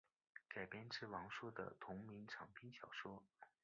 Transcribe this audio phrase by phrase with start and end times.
[0.49, 3.21] 改编自王朔的同名长篇小说。